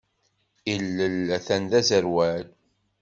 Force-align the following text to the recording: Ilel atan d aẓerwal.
Ilel 0.73 1.27
atan 1.37 1.63
d 1.69 1.71
aẓerwal. 1.79 2.45